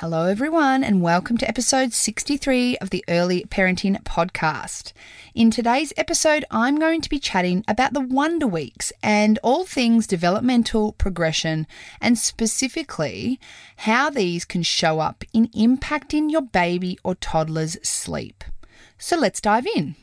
[0.00, 4.92] Hello, everyone, and welcome to episode 63 of the Early Parenting Podcast.
[5.34, 10.06] In today's episode, I'm going to be chatting about the Wonder Weeks and all things
[10.06, 11.66] developmental progression,
[12.00, 13.40] and specifically
[13.78, 18.44] how these can show up in impacting your baby or toddler's sleep.
[18.98, 19.96] So let's dive in.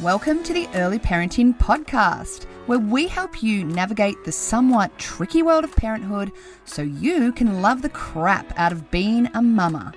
[0.00, 5.64] Welcome to the Early Parenting Podcast, where we help you navigate the somewhat tricky world
[5.64, 6.30] of parenthood
[6.64, 9.92] so you can love the crap out of being a mama.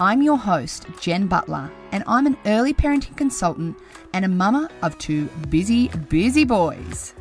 [0.00, 3.76] I'm your host, Jen Butler, and I'm an early parenting consultant
[4.14, 7.12] and a mama of two busy, busy boys.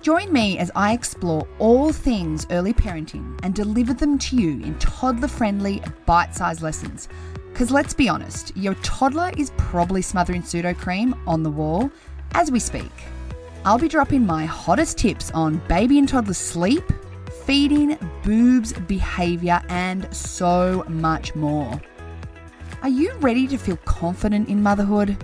[0.00, 4.78] Join me as I explore all things early parenting and deliver them to you in
[4.78, 7.06] toddler friendly, bite sized lessons
[7.58, 11.90] because let's be honest, your toddler is probably smothering Sudocrem on the wall
[12.34, 12.92] as we speak.
[13.64, 16.84] I'll be dropping my hottest tips on baby and toddler sleep,
[17.46, 21.82] feeding, boobs, behaviour, and so much more.
[22.82, 25.16] Are you ready to feel confident in motherhood?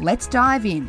[0.00, 0.88] Let's dive in.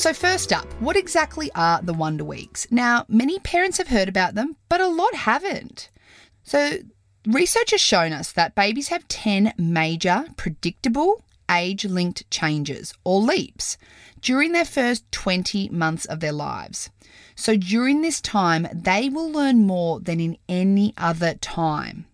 [0.00, 2.66] So, first up, what exactly are the Wonder Weeks?
[2.70, 5.90] Now, many parents have heard about them, but a lot haven't.
[6.42, 6.78] So,
[7.26, 13.76] research has shown us that babies have 10 major, predictable, age linked changes, or leaps,
[14.22, 16.88] during their first 20 months of their lives.
[17.34, 22.06] So, during this time, they will learn more than in any other time.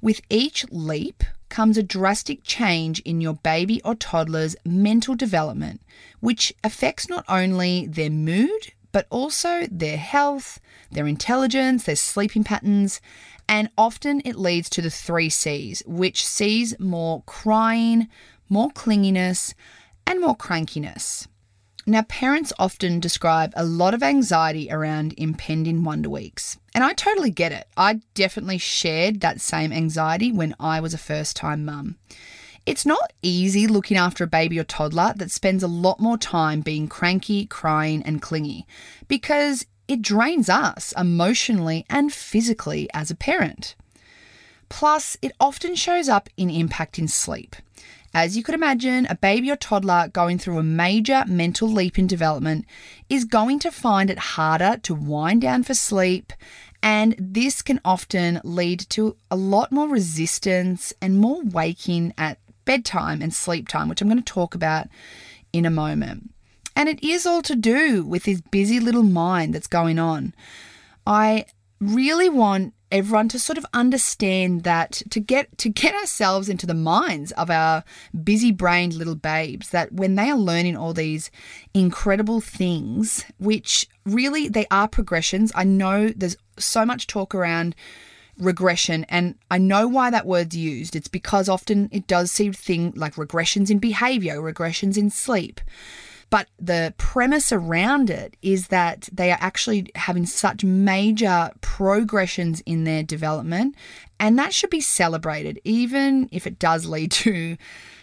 [0.00, 5.80] With each leap, comes a drastic change in your baby or toddler's mental development,
[6.20, 10.58] which affects not only their mood, but also their health,
[10.90, 13.00] their intelligence, their sleeping patterns,
[13.48, 18.08] and often it leads to the three C's, which sees more crying,
[18.48, 19.54] more clinginess,
[20.06, 21.28] and more crankiness.
[21.88, 27.30] Now, parents often describe a lot of anxiety around impending Wonder Weeks, and I totally
[27.30, 27.68] get it.
[27.76, 31.96] I definitely shared that same anxiety when I was a first time mum.
[32.66, 36.60] It's not easy looking after a baby or toddler that spends a lot more time
[36.60, 38.66] being cranky, crying, and clingy
[39.06, 43.76] because it drains us emotionally and physically as a parent.
[44.68, 47.54] Plus, it often shows up in impacting sleep.
[48.16, 52.06] As you could imagine, a baby or toddler going through a major mental leap in
[52.06, 52.64] development
[53.10, 56.32] is going to find it harder to wind down for sleep,
[56.82, 63.20] and this can often lead to a lot more resistance and more waking at bedtime
[63.20, 64.86] and sleep time, which I'm going to talk about
[65.52, 66.30] in a moment.
[66.74, 70.34] And it is all to do with this busy little mind that's going on.
[71.06, 71.44] I
[71.80, 76.74] really want everyone to sort of understand that to get to get ourselves into the
[76.74, 77.82] minds of our
[78.22, 81.30] busy brained little babes that when they are learning all these
[81.74, 85.50] incredible things which really they are progressions.
[85.54, 87.74] I know there's so much talk around
[88.38, 90.94] regression and i know why that word's used.
[90.94, 95.60] It's because often it does seem thing like regressions in behavior regressions in sleep
[96.28, 102.84] but the premise around it is that they are actually having such major progressions in
[102.84, 103.76] their development,
[104.18, 107.56] and that should be celebrated, even if it does lead to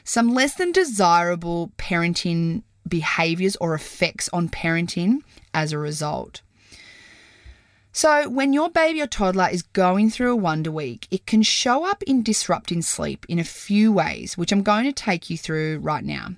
[0.03, 5.19] some less than desirable parenting behaviors or effects on parenting
[5.53, 6.41] as a result.
[7.95, 11.85] So, when your baby or toddler is going through a Wonder Week, it can show
[11.85, 15.77] up in disrupting sleep in a few ways, which I'm going to take you through
[15.77, 16.29] right now.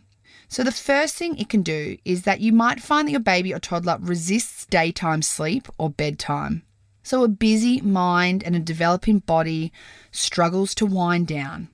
[0.55, 3.53] So, the first thing it can do is that you might find that your baby
[3.53, 6.63] or toddler resists daytime sleep or bedtime.
[7.03, 9.73] So, a busy mind and a developing body
[10.11, 11.67] struggles to wind down.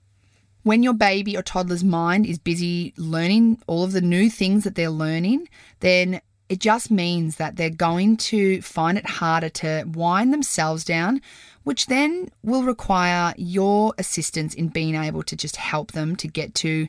[0.64, 4.74] When your baby or toddler's mind is busy learning all of the new things that
[4.74, 5.47] they're learning,
[5.81, 11.22] then it just means that they're going to find it harder to wind themselves down,
[11.66, 16.56] which then will require your assistance in being able to just help them to get
[16.56, 16.88] to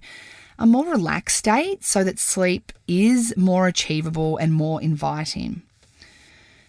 [0.63, 5.61] a more relaxed state so that sleep is more achievable and more inviting.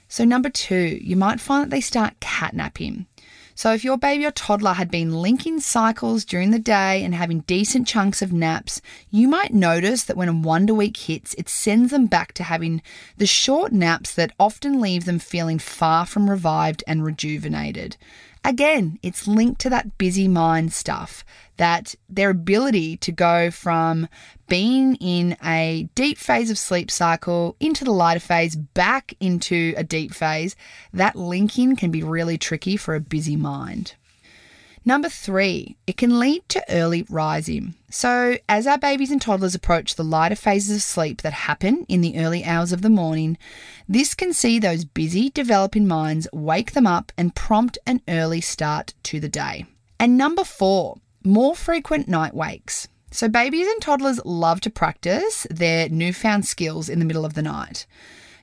[0.08, 3.06] So, number two, you might find that they start catnapping.
[3.54, 7.42] So, if your baby or toddler had been linking cycles during the day and having
[7.42, 8.82] decent chunks of naps,
[9.12, 12.82] you might notice that when a Wonder Week hits, it sends them back to having
[13.18, 17.96] the short naps that often leave them feeling far from revived and rejuvenated.
[18.46, 21.24] Again, it's linked to that busy mind stuff,
[21.56, 24.10] that their ability to go from
[24.50, 29.84] being in a deep phase of sleep cycle into the lighter phase, back into a
[29.84, 30.58] deep phase,
[30.92, 33.96] that linking can be really tricky for a busy mind.
[34.86, 37.76] Number three, it can lead to early rising.
[37.90, 42.02] So, as our babies and toddlers approach the lighter phases of sleep that happen in
[42.02, 43.38] the early hours of the morning,
[43.88, 48.94] this can see those busy developing minds wake them up and prompt an early start
[49.04, 49.66] to the day.
[50.00, 52.90] And number four, more frequent night wakes.
[53.10, 57.42] So, babies and toddlers love to practice their newfound skills in the middle of the
[57.42, 57.86] night.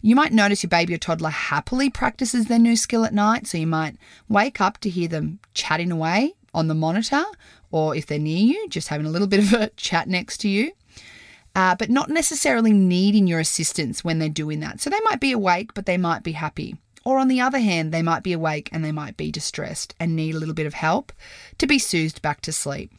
[0.02, 3.58] You might notice your baby or toddler happily practices their new skill at night, so
[3.58, 3.96] you might
[4.28, 7.22] wake up to hear them chatting away on the monitor,
[7.70, 10.48] or if they're near you, just having a little bit of a chat next to
[10.48, 10.72] you.
[11.54, 14.80] Uh, but not necessarily needing your assistance when they're doing that.
[14.80, 16.76] So they might be awake, but they might be happy.
[17.04, 20.14] Or on the other hand, they might be awake and they might be distressed and
[20.14, 21.12] need a little bit of help
[21.58, 22.92] to be soothed back to sleep.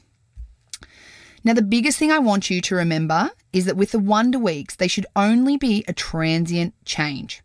[1.43, 4.75] Now, the biggest thing I want you to remember is that with the Wonder Weeks,
[4.75, 7.41] they should only be a transient change.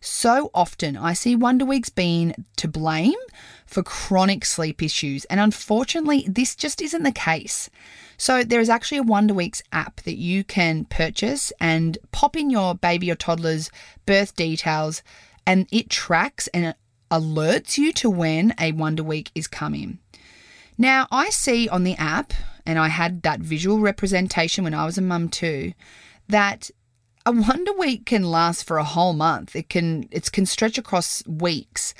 [0.00, 3.18] So often I see Wonder Weeks being to blame
[3.66, 7.68] for chronic sleep issues, and unfortunately, this just isn't the case.
[8.16, 12.50] So, there is actually a Wonder Weeks app that you can purchase and pop in
[12.50, 13.70] your baby or toddler's
[14.06, 15.02] birth details,
[15.46, 16.74] and it tracks and
[17.10, 19.98] alerts you to when a Wonder Week is coming.
[20.76, 22.32] Now, I see on the app,
[22.66, 25.72] and I had that visual representation when I was a mum too,
[26.28, 26.70] that
[27.26, 29.54] a wonder week can last for a whole month.
[29.54, 31.94] It can it can stretch across weeks.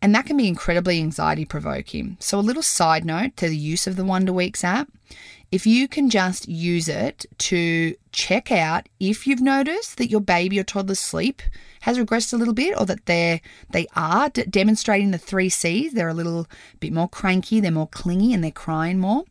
[0.00, 2.16] And that can be incredibly anxiety provoking.
[2.18, 4.88] So, a little side note to the use of the Wonder Weeks app
[5.52, 10.58] if you can just use it to check out if you've noticed that your baby
[10.58, 11.42] or toddler's sleep
[11.82, 13.40] has regressed a little bit or that they're
[13.70, 16.48] they are d- demonstrating the 3 Cs, they're a little
[16.80, 19.24] bit more cranky, they're more clingy and they're crying more,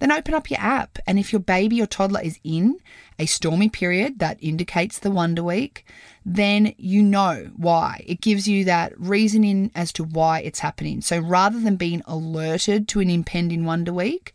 [0.00, 2.78] then open up your app and if your baby or toddler is in
[3.18, 5.84] a stormy period that indicates the wonder week,
[6.24, 8.02] then you know why.
[8.06, 11.00] It gives you that reasoning as to why it's happening.
[11.00, 14.32] So rather than being alerted to an impending wonder week,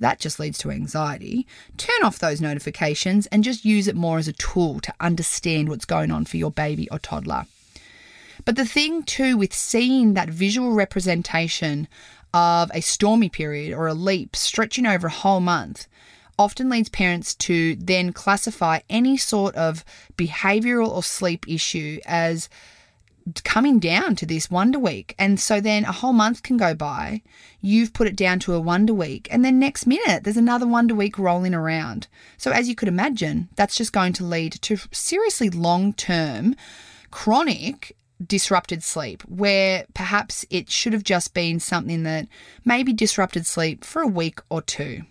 [0.00, 1.46] that just leads to anxiety.
[1.76, 5.84] Turn off those notifications and just use it more as a tool to understand what's
[5.84, 7.46] going on for your baby or toddler.
[8.44, 11.88] But the thing too with seeing that visual representation
[12.34, 15.86] of a stormy period or a leap stretching over a whole month
[16.38, 19.84] often leads parents to then classify any sort of
[20.16, 22.48] behavioral or sleep issue as
[23.44, 25.14] coming down to this wonder week.
[25.18, 27.22] And so then a whole month can go by.
[27.60, 29.28] You've put it down to a wonder week.
[29.30, 32.06] And then next minute, there's another wonder week rolling around.
[32.36, 36.54] So, as you could imagine, that's just going to lead to seriously long term,
[37.10, 42.28] chronic disrupted sleep, where perhaps it should have just been something that
[42.64, 45.02] maybe disrupted sleep for a week or two.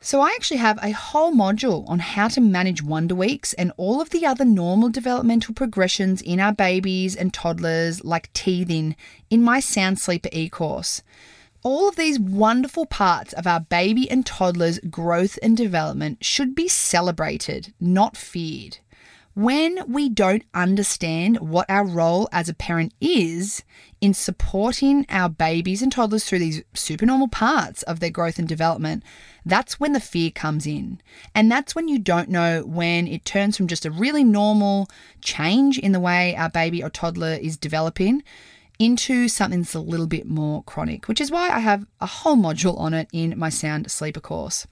[0.00, 4.00] So, I actually have a whole module on how to manage Wonder Weeks and all
[4.00, 8.94] of the other normal developmental progressions in our babies and toddlers, like teething,
[9.28, 11.02] in my Sound Sleeper e course.
[11.64, 16.68] All of these wonderful parts of our baby and toddler's growth and development should be
[16.68, 18.78] celebrated, not feared.
[19.38, 23.62] When we don't understand what our role as a parent is
[24.00, 29.04] in supporting our babies and toddlers through these supernormal parts of their growth and development,
[29.46, 31.00] that's when the fear comes in.
[31.36, 34.88] And that's when you don't know when it turns from just a really normal
[35.20, 38.24] change in the way our baby or toddler is developing
[38.78, 42.36] into something that's a little bit more chronic, which is why I have a whole
[42.36, 44.66] module on it in my Sound Sleeper course.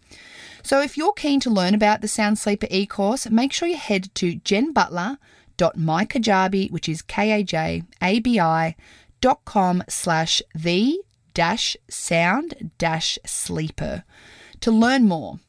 [0.62, 4.14] So if you're keen to learn about the Sound Sleeper e-course, make sure you head
[4.17, 8.76] to jenbutler.mykajabi, which is K-A-J-A-B-I
[9.20, 10.98] dot com slash the
[11.34, 14.05] dash sound dash sleeper
[14.60, 15.41] to learn more.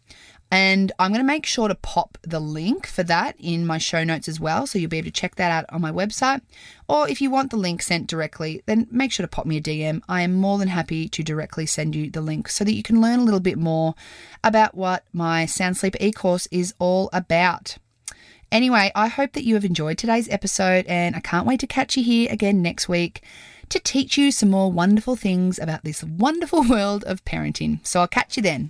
[0.49, 4.05] And I'm going to make sure to pop the link for that in my show
[4.05, 4.65] notes as well.
[4.65, 6.41] So you'll be able to check that out on my website.
[6.87, 9.61] Or if you want the link sent directly, then make sure to pop me a
[9.61, 10.01] DM.
[10.07, 13.01] I am more than happy to directly send you the link so that you can
[13.01, 13.93] learn a little bit more
[14.41, 17.77] about what my Sound Sleeper e course is all about.
[18.49, 21.97] Anyway, I hope that you have enjoyed today's episode and I can't wait to catch
[21.97, 23.21] you here again next week
[23.67, 27.85] to teach you some more wonderful things about this wonderful world of parenting.
[27.85, 28.69] So I'll catch you then.